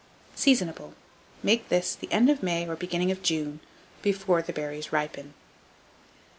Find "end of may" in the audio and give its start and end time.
2.11-2.67